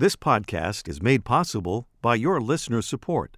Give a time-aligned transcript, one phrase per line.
[0.00, 3.36] This podcast is made possible by your listener support.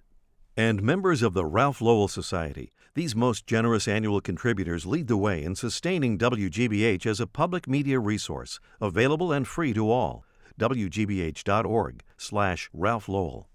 [0.55, 5.43] And members of the Ralph Lowell Society, these most generous annual contributors lead the way
[5.43, 10.23] in sustaining WGBH as a public media resource, available and free to all.
[10.57, 13.49] WGBH.org slash Ralph Lowell.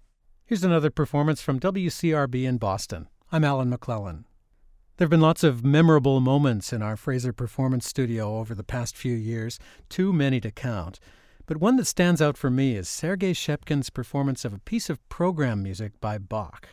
[0.45, 3.07] Here's another performance from WCRB in Boston.
[3.31, 4.25] I'm Alan McLellan.
[4.97, 8.95] There have been lots of memorable moments in our Fraser Performance Studio over the past
[8.95, 9.57] few years,
[9.89, 10.99] too many to count.
[11.49, 15.09] But one that stands out for me is Sergey Schepkin's performance of a piece of
[15.09, 16.69] program music by Bach.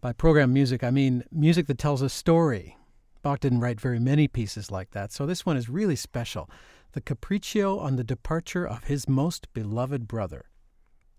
[0.00, 2.76] By program music, I mean music that tells a story.
[3.22, 6.50] Bach didn't write very many pieces like that, so this one is really special
[6.90, 10.46] the Capriccio on the departure of his most beloved brother.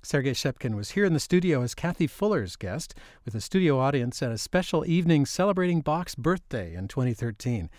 [0.04, 4.22] Sergey Schepkin was here in the studio as Kathy Fuller's guest with a studio audience
[4.22, 7.70] at a special evening celebrating Bach's birthday in 2013.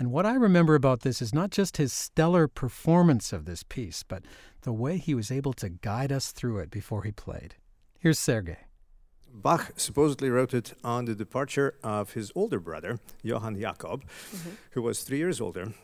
[0.00, 4.02] And what I remember about this is not just his stellar performance of this piece,
[4.02, 4.24] but
[4.62, 7.56] the way he was able to guide us through it before he played.
[7.98, 8.56] Here's Sergey.
[9.30, 14.50] Bach supposedly wrote it on the departure of his older brother, Johann Jakob, mm-hmm.
[14.70, 15.74] who was three years older,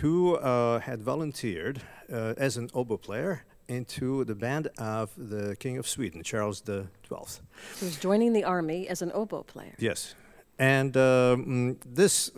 [0.00, 5.76] who uh, had volunteered uh, as an oboe player into the band of the King
[5.76, 7.42] of Sweden, Charles XII.
[7.78, 9.74] He was joining the army as an oboe player.
[9.78, 10.14] Yes.
[10.58, 12.32] And um, this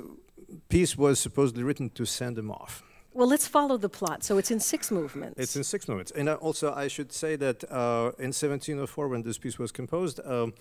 [0.69, 2.83] piece was supposedly written to send him off.
[3.13, 4.23] Well, let's follow the plot.
[4.23, 5.41] So it's in six movements.
[5.41, 6.13] It's in six movements.
[6.13, 10.21] And uh, also, I should say that uh, in 1704, when this piece was composed,
[10.25, 10.55] um,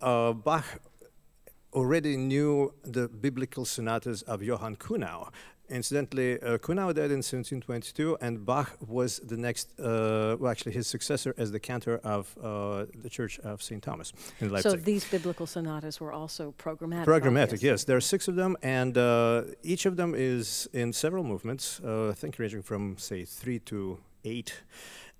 [0.00, 0.64] uh, Bach
[1.72, 5.30] already knew the biblical sonatas of Johann Kuhnau,
[5.68, 10.86] Incidentally, uh, Kuhnau died in 1722, and Bach was the next, uh, well, actually, his
[10.86, 13.82] successor as the cantor of uh, the Church of St.
[13.82, 14.70] Thomas in Leipzig.
[14.70, 17.04] So these biblical sonatas were also programmatic.
[17.04, 17.68] Programmatic, obviously.
[17.68, 17.84] yes.
[17.84, 22.10] There are six of them, and uh, each of them is in several movements, uh,
[22.10, 24.62] I think ranging from, say, three to eight.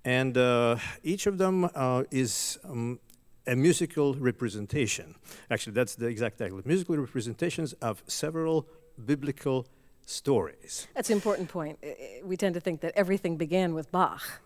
[0.05, 1.69] And uh, each of them
[2.09, 2.99] is um,
[3.45, 5.15] a musical representation.
[5.49, 8.67] Actually, that's the exact title musical representations of several
[9.05, 9.65] biblical
[10.07, 10.87] stories.
[10.95, 11.79] That's an important point.
[12.23, 14.41] We tend to think that everything began with Bach.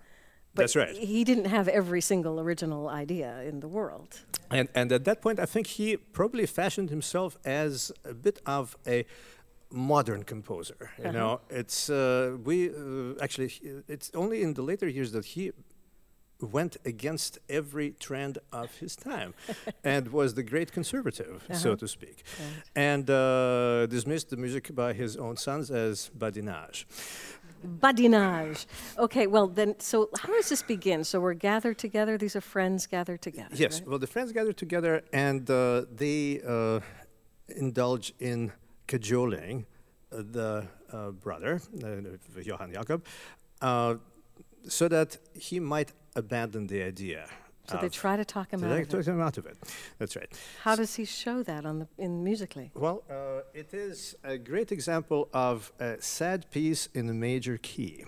[0.54, 0.98] But That's right.
[0.98, 4.20] He didn't have every single original idea in the world.
[4.50, 8.76] And, and at that point, I think he probably fashioned himself as a bit of
[8.86, 9.06] a
[9.72, 10.92] modern composer.
[10.98, 11.12] You uh-huh.
[11.12, 13.54] know, it's uh, we uh, actually
[13.88, 15.52] it's only in the later years that he
[16.42, 19.34] went against every trend of his time
[19.84, 21.60] and was the great conservative, uh-huh.
[21.60, 22.64] so to speak, right.
[22.76, 26.86] and uh, dismissed the music by his own sons as badinage.
[27.64, 28.66] Badinage.
[28.98, 31.04] Okay, well then, so how does this begin?
[31.04, 32.18] So we're gathered together.
[32.18, 33.54] These are friends gathered together.
[33.54, 33.80] Yes.
[33.80, 33.90] Right?
[33.90, 36.80] Well, the friends gathered together, and uh, they uh,
[37.56, 38.52] indulge in
[38.88, 39.66] cajoling
[40.12, 43.06] uh, the uh, brother, uh, Johann Jakob,
[44.68, 47.28] so that he might abandon the idea.
[47.68, 48.70] So they try to talk him so out.
[48.70, 49.58] They of talk him out of it.
[49.98, 50.30] That's right.
[50.64, 52.72] How does he show that on the in musically?
[52.74, 58.06] Well, uh, it is a great example of a sad piece in a major key.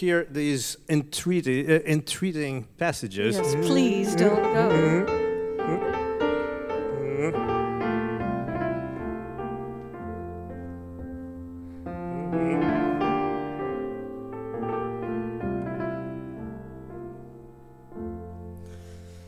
[0.00, 3.36] Hear these entreating, uh, entreating passages.
[3.36, 5.20] Yes, please don't go.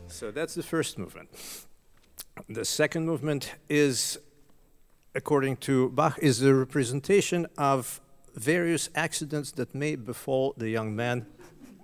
[0.07, 1.29] So that's the first movement.
[2.49, 4.17] The second movement is,
[5.13, 8.01] according to Bach, is the representation of
[8.35, 11.25] various accidents that may befall the young man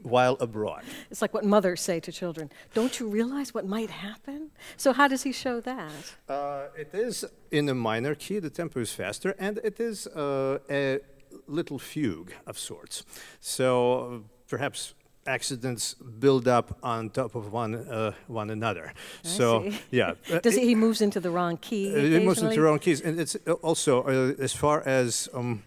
[0.03, 0.83] while abroad.
[1.11, 4.51] It's like what mothers say to children Don't you realize what might happen?
[4.77, 6.15] So, how does he show that?
[6.27, 10.59] Uh, it is in a minor key, the tempo is faster, and it is uh,
[10.69, 10.99] a
[11.47, 13.03] little fugue of sorts.
[13.39, 14.93] So, perhaps
[15.27, 18.93] accidents build up on top of one uh, one another.
[19.23, 19.79] I so see.
[19.91, 21.95] yeah, does he, he moves into the wrong key?
[21.95, 25.63] Uh, he moves into the wrong keys, and it's also uh, as far as um,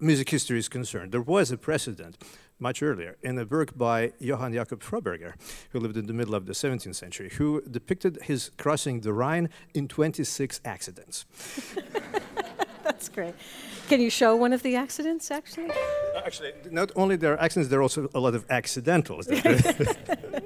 [0.00, 1.12] music history is concerned.
[1.12, 2.18] There was a precedent
[2.58, 5.34] much earlier in a work by Johann Jakob Froberger,
[5.70, 9.48] who lived in the middle of the 17th century, who depicted his crossing the Rhine
[9.74, 11.24] in 26 accidents.
[12.84, 13.34] That's great.
[13.88, 15.70] Can you show one of the accidents, actually?
[16.24, 19.26] Actually, not only there are accidents, there are also a lot of accidentals.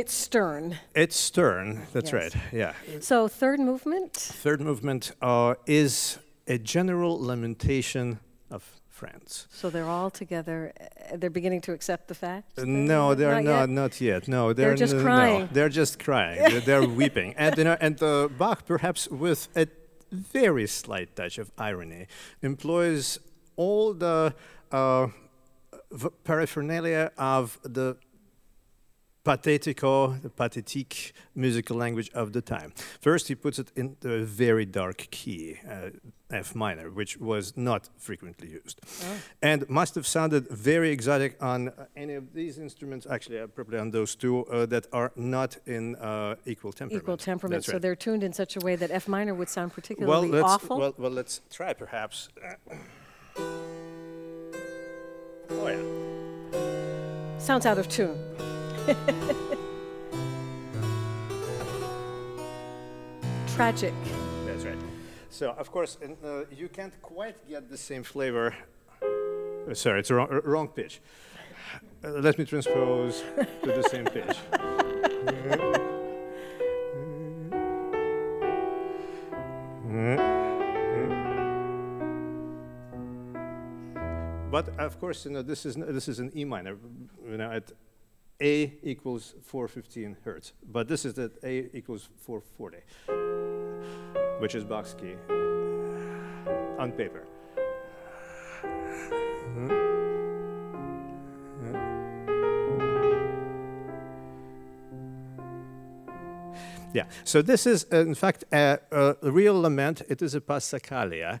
[0.00, 0.76] it's stern.
[0.94, 1.86] It's stern.
[1.92, 2.20] That's Yes.
[2.34, 2.34] right.
[2.52, 2.72] Yeah.
[3.00, 4.12] So third movement.
[4.44, 8.18] Third movement uh, is a general lamentation
[8.50, 9.46] of friends.
[9.50, 10.72] So they're all together.
[10.80, 12.58] uh, They're beginning to accept the fact.
[12.58, 13.60] Uh, No, they're not not.
[13.60, 13.68] yet?
[13.82, 14.28] Not yet.
[14.28, 15.40] No, They're they're, just n- crying.
[15.40, 16.38] No, they're just crying.
[16.50, 19.66] they're, they're weeping, and you know, and uh, Bach, perhaps with a
[20.12, 22.06] very slight touch of irony,
[22.42, 23.18] employs
[23.56, 24.34] all the
[24.72, 25.06] uh,
[25.92, 27.96] v- paraphernalia of the
[29.24, 32.72] pathetico, the pathétique musical language of the time.
[33.00, 35.90] First, he puts it in the very dark key, uh,
[36.30, 38.80] F minor, which was not frequently used,
[39.42, 43.06] and must have sounded very exotic on uh, any of these instruments.
[43.10, 47.02] Actually, uh, probably on those two uh, that are not in uh, equal temperament.
[47.02, 47.64] Equal temperament.
[47.64, 50.28] That's So they're tuned in such a way that F minor would sound well, particularly
[50.28, 50.78] let's awful.
[50.78, 52.28] well, well, let's try perhaps.
[55.50, 57.38] oh yeah.
[57.38, 58.16] Sounds out of tune.
[63.54, 63.92] Tragic.
[64.46, 64.78] That's right.
[65.28, 68.54] So, of course, and, uh, you can't quite get the same flavor.
[69.02, 71.00] Uh, sorry, it's a wrong, uh, wrong pitch.
[72.02, 73.22] Uh, let me transpose
[73.62, 74.36] to the same pitch.
[84.50, 86.76] But of course, you know, this is this is an E minor,
[87.24, 87.70] you know, at
[88.42, 90.52] A equals 415 hertz.
[90.70, 92.78] But this is at A equals 440
[94.40, 95.16] which is Bach's key,
[96.78, 97.24] on paper.
[106.92, 110.02] Yeah, so this is uh, in fact a, a real lament.
[110.08, 111.40] It is a passacaglia,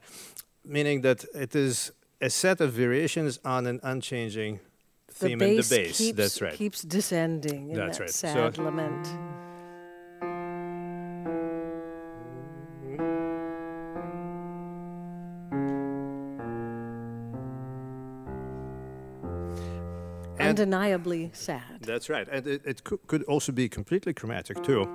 [0.64, 4.60] meaning that it is a set of variations on an unchanging
[5.18, 5.98] The theme bass in the bass.
[5.98, 6.54] keeps, That's right.
[6.54, 8.10] keeps descending in That's that right.
[8.10, 9.08] So- sad lament.
[20.38, 21.82] Undeniably sad.
[21.82, 24.88] That's right, and it, it could also be completely chromatic too.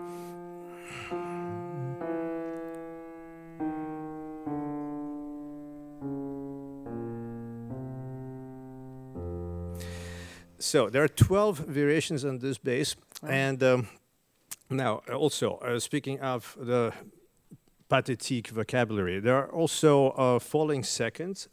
[10.59, 12.95] So there are 12 variations on this bass,
[13.27, 13.87] and um,
[14.69, 16.93] now uh, also uh, speaking of the
[17.89, 21.49] pathétique vocabulary, there are also uh, falling seconds.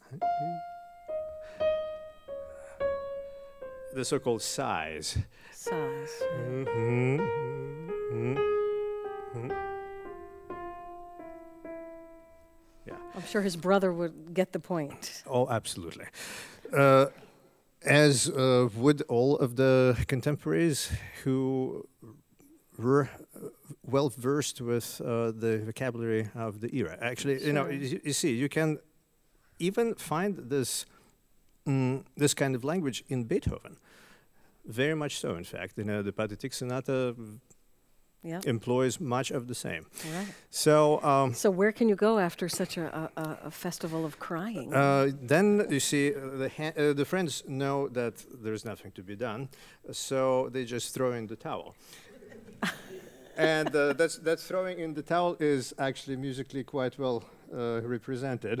[3.93, 5.17] The so-called sighs.
[5.51, 6.09] Sighs.
[12.85, 12.95] Yeah.
[13.15, 15.23] I'm sure his brother would get the point.
[15.27, 16.05] Oh, absolutely.
[16.75, 17.07] Uh,
[17.85, 20.91] as uh, would all of the contemporaries
[21.23, 21.87] who
[22.77, 23.49] were uh,
[23.85, 26.97] well versed with uh, the vocabulary of the era.
[27.01, 28.79] Actually, you know, you, you see, you can
[29.59, 30.85] even find this
[31.67, 33.77] mm, this kind of language in Beethoven.
[34.65, 35.77] Very much so, in fact.
[35.77, 37.15] You know, the Pathetic Sonata
[38.25, 38.39] Yeah.
[38.45, 39.85] employs much of the same.
[40.15, 40.27] Right.
[40.49, 41.01] So.
[41.03, 44.73] Um, So where can you go after such a, a, a- festival of crying?
[44.73, 48.13] Uh, then you see, uh, the, ha- uh, the friends know that
[48.43, 49.49] there's nothing to be done,
[49.91, 51.75] so they just throw in the towel.
[53.37, 58.59] and uh, that's, that's throwing in the towel is actually musically quite well uh, represented.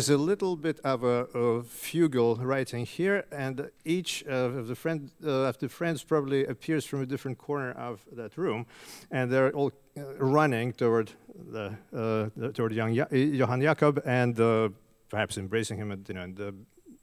[0.00, 5.10] Is a little bit of a, a fugal writing here, and each of the friend
[5.22, 8.64] uh, of the friends probably appears from a different corner of that room,
[9.10, 11.12] and they're all uh, running toward
[11.52, 14.70] the, uh, toward young ja- uh, Johann Jakob and uh,
[15.10, 16.52] perhaps embracing him, and you know, and, uh,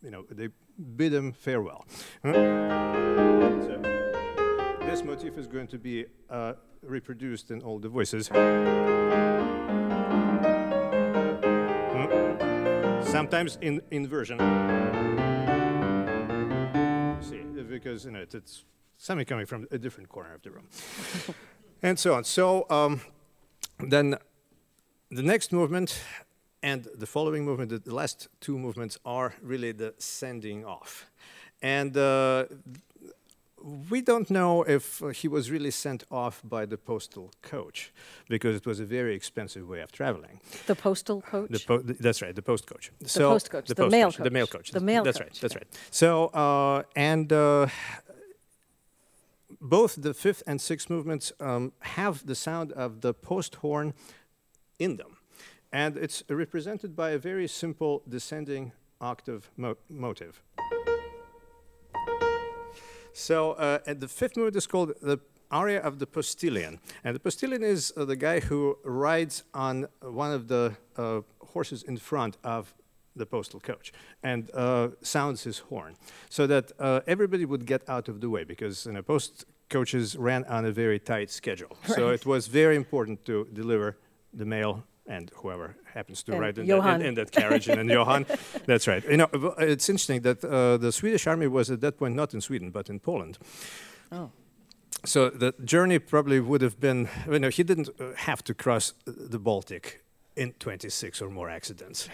[0.02, 0.50] you know, they
[0.96, 1.86] bid him farewell.
[2.24, 2.32] So
[4.88, 6.06] this motif is going to be
[6.82, 8.32] reproduced in all the voices.
[13.18, 14.38] Sometimes in inversion.
[17.20, 18.64] See, because you know, it, it's
[18.98, 20.68] something coming from a different corner of the room,
[21.82, 22.24] and so on.
[22.24, 23.02] So um,
[23.80, 24.18] then,
[25.10, 26.00] the next movement
[26.62, 31.10] and the following movement, the, the last two movements are really the sending off,
[31.62, 31.98] and.
[31.98, 32.46] Uh,
[33.90, 37.92] we don't know if uh, he was really sent off by the postal coach
[38.30, 40.40] because it was a very expensive way of traveling.
[40.68, 41.50] the postal coach?
[41.52, 42.92] The po- th- that's right, the post coach.
[43.00, 44.72] The post coach, the mail The mail coach, coach.
[44.72, 45.40] the mail That's coach, right.
[45.42, 45.68] That's right.
[45.92, 47.68] So uh, and uh,
[49.62, 53.94] both the fifth and sixth movements um, have the sound of the post horn
[54.80, 55.18] in them.
[55.72, 58.72] And it's represented by a very simple descending
[59.02, 60.42] octave mo- motive.
[63.18, 65.20] So, uh, the fifth movement is called the
[65.50, 66.80] aria of the postilion.
[67.04, 71.82] And the postilion is uh, the guy who rides on one of the uh, horses
[71.82, 72.76] in front of
[73.16, 75.96] the postal coach and uh, sounds his horn
[76.30, 80.16] so that uh, everybody would get out of the way because you know, post coaches
[80.16, 81.76] ran on a very tight schedule.
[81.88, 83.98] So it was very important to deliver
[84.32, 87.78] the mail and whoever happens to And ride in, that, in, in that carriage and
[87.78, 88.26] then Johann.
[88.66, 89.04] That's right.
[89.10, 92.42] You know, it's interesting that uh, the Swedish army was at that point not in
[92.42, 93.38] Sweden but in Poland.
[94.12, 94.32] Oh.
[95.06, 98.94] So the journey probably would have been, you know, he didn't uh, have to cross
[99.06, 100.04] the Baltic
[100.36, 102.10] in 26 or more accidents.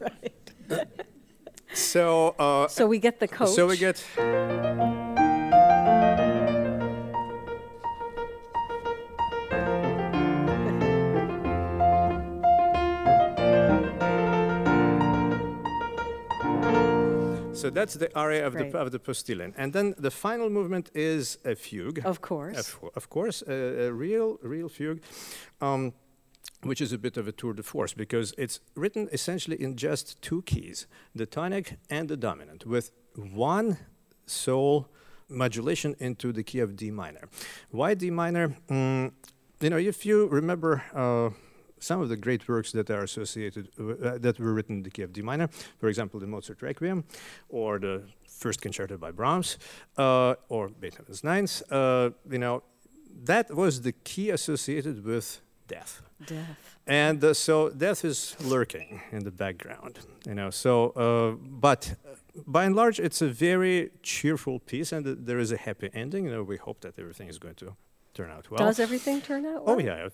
[0.00, 0.32] Right.
[1.72, 3.50] so, uh, So we get the coach.
[3.50, 4.04] so we get.
[17.58, 18.70] So that's the aria of Great.
[18.70, 19.52] the, of the postilion.
[19.56, 22.00] And then the final movement is a fugue.
[22.04, 22.56] Of course.
[22.56, 25.00] Of, of course, a, a real, real fugue,
[25.60, 25.92] um,
[26.62, 30.22] which is a bit of a tour de force because it's written essentially in just
[30.22, 30.86] two keys,
[31.16, 33.78] the tonic and the dominant, with one
[34.26, 34.88] sole
[35.28, 37.28] modulation into the key of D minor.
[37.70, 38.56] Why D minor?
[38.70, 39.12] Mm,
[39.60, 40.84] you know, if you remember.
[40.94, 41.30] Uh,
[41.80, 45.02] some of the great works that are associated uh, that were written in the key
[45.02, 47.04] of D minor, for example, the Mozart Requiem,
[47.48, 49.58] or the First Concerto by Brahms,
[49.96, 51.62] uh, or Beethoven's Ninth.
[51.72, 52.62] Uh, you know,
[53.24, 56.02] that was the key associated with death.
[56.26, 56.78] Death.
[56.86, 60.50] And uh, so death is lurking in the background, you know.
[60.50, 62.14] So, uh, but uh,
[62.46, 66.24] by and large, it's a very cheerful piece, and there is a happy ending.
[66.24, 67.76] You know, we hope that everything is going to
[68.18, 68.58] turn out well.
[68.66, 69.76] Does everything turn out well?
[69.76, 70.08] Oh yeah,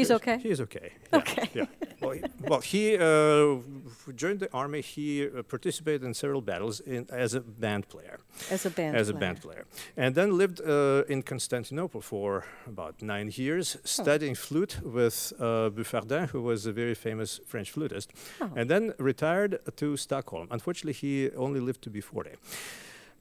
[0.00, 0.36] He's okay?
[0.46, 0.88] He is okay.
[1.12, 1.46] yeah, Okay.
[1.58, 1.66] Yeah.
[2.02, 4.80] Well, he, well, he uh, the army.
[4.96, 8.16] He uh, participated in several battles in, as a band player.
[8.50, 9.16] As a band as player.
[9.16, 9.64] a band player,
[9.96, 16.26] and then lived uh, in Constantinople for about nine years, studying flute with uh, Buffardin,
[16.32, 18.08] who was a very famous French flutist,
[18.40, 18.50] Oh.
[18.58, 20.46] and then retired to Stockholm.
[20.50, 22.30] Unfortunately, he only lived to be 40,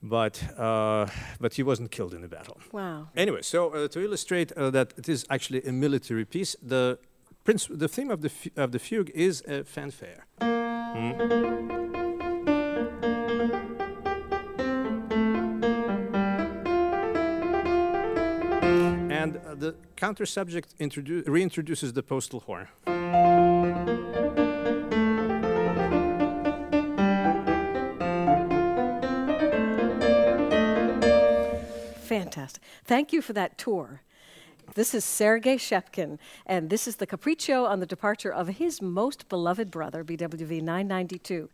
[0.01, 1.07] but uh,
[1.39, 2.57] but he wasn't killed in the battle.
[2.71, 3.07] Wow.
[3.15, 6.97] Anyway, so uh, to illustrate uh, that it is actually a military piece, the
[7.43, 10.25] prince, the theme of the fu- of the fugue is a fanfare.
[19.11, 22.67] And uh, the counter subject introdu- reintroduces the postal horn.
[32.85, 34.01] Thank you for that tour.
[34.75, 39.27] This is Sergey Schepkin, and this is the Capriccio on the departure of his most
[39.27, 41.49] beloved brother, BWV 992.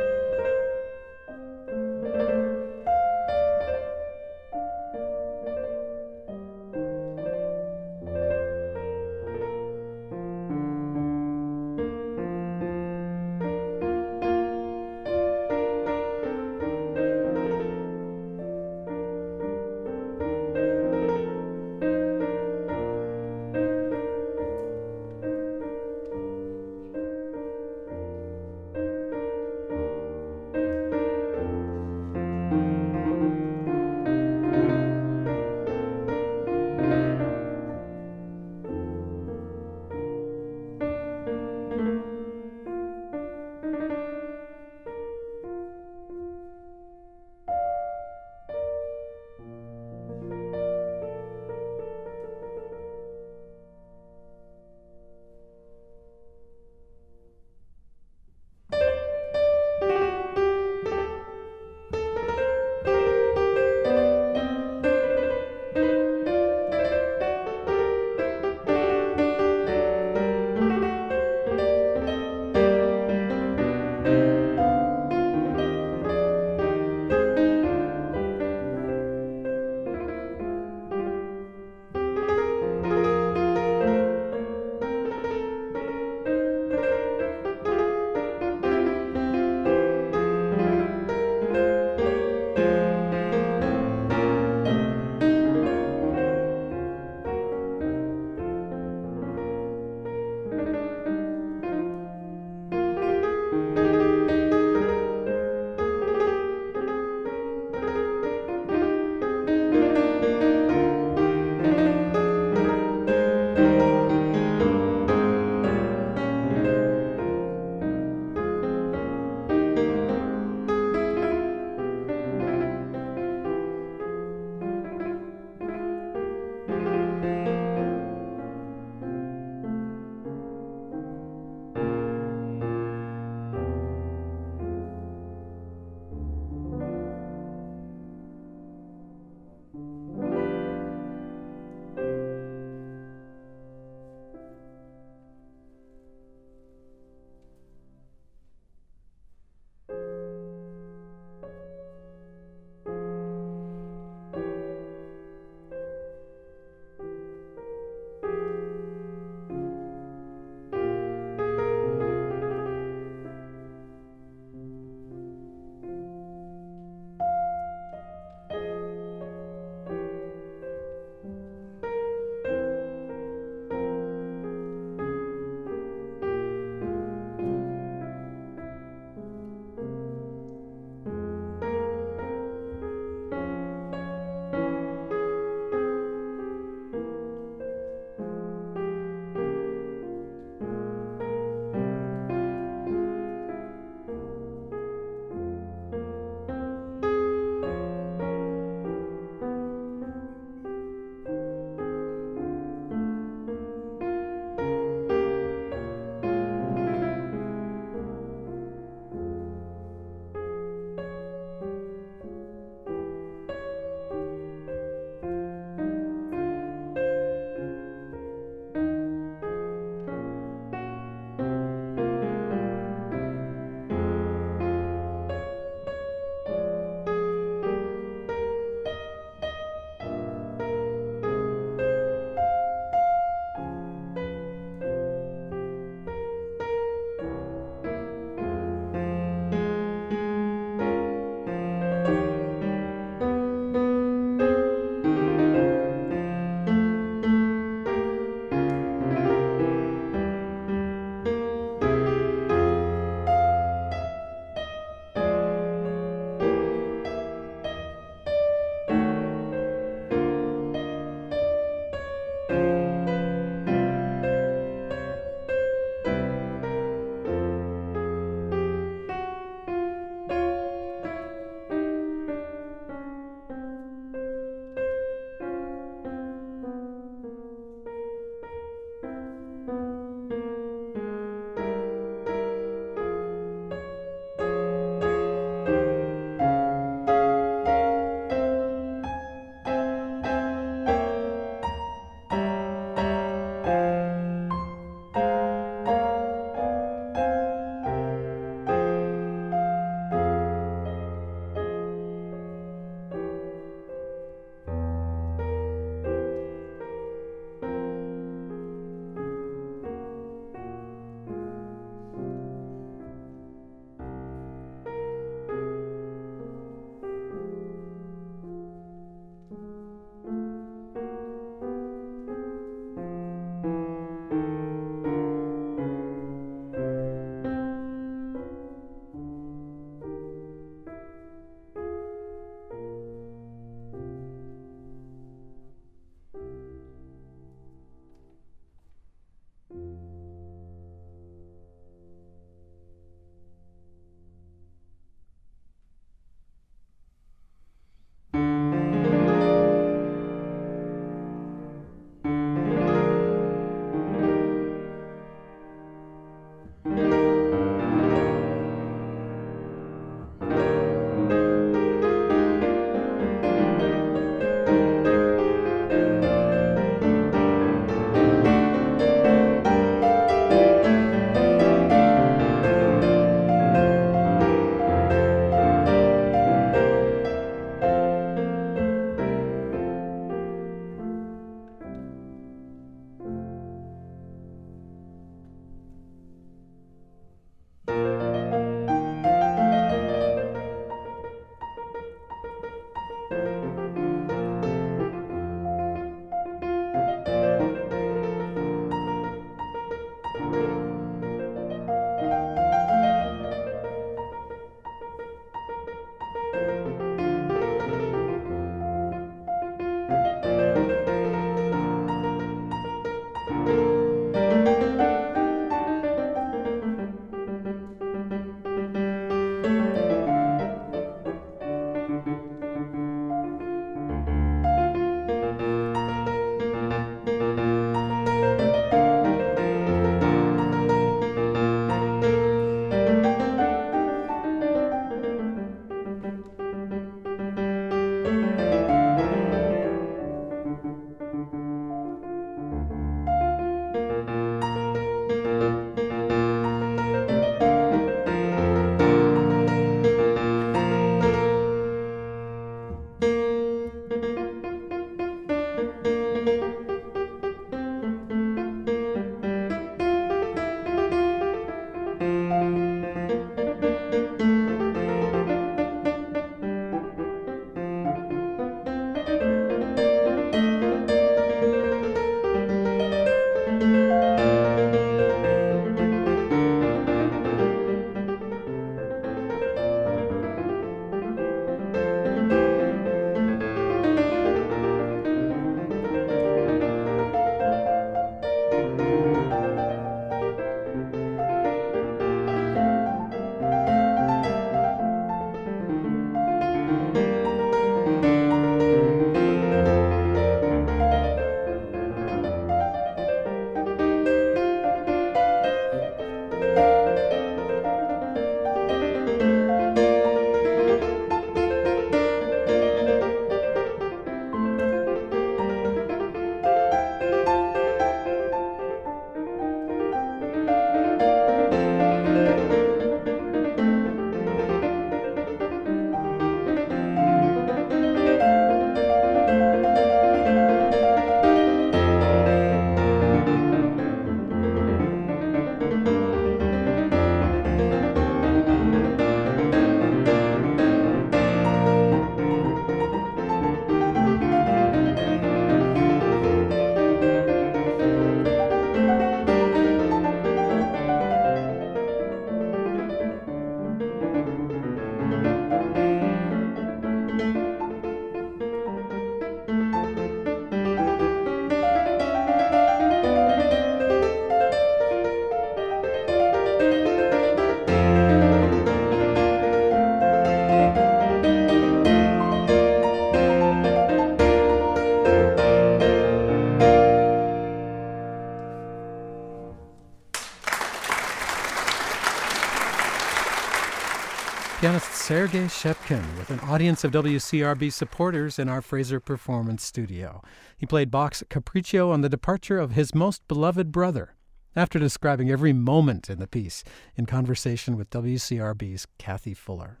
[585.66, 590.42] Schepkin with an audience of WCRB supporters in our Fraser Performance Studio.
[590.76, 594.34] He played Bach's Capriccio on the departure of his most beloved brother,
[594.76, 596.84] after describing every moment in the piece
[597.16, 600.00] in conversation with WCRB's Kathy Fuller.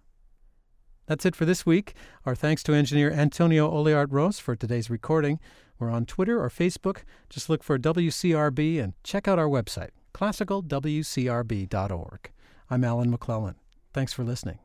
[1.06, 1.92] That's it for this week.
[2.24, 5.38] Our thanks to engineer Antonio Oliart Rose for today's recording.
[5.78, 7.02] We're on Twitter or Facebook.
[7.28, 12.30] Just look for WCRB and check out our website, classicalwcrb.org.
[12.70, 13.54] I'm Alan McLellan.
[13.92, 14.58] Thanks for listening.